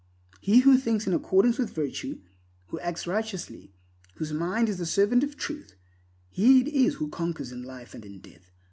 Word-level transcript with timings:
He 0.39 0.61
who 0.61 0.79
thinks 0.79 1.05
in 1.05 1.13
accordance 1.13 1.59
with 1.59 1.69
virtue, 1.75 2.21
who 2.69 2.79
acts 2.79 3.05
righteously, 3.05 3.71
whose 4.15 4.33
mind 4.33 4.67
is 4.67 4.79
the 4.79 4.85
servant 4.87 5.23
of 5.23 5.37
truth, 5.37 5.75
he 6.31 6.59
it 6.61 6.67
is 6.69 6.95
who 6.95 7.07
conquers 7.07 7.51
in 7.51 7.61
life 7.61 7.93
and 7.93 8.03
in 8.03 8.17
death. 8.17 8.49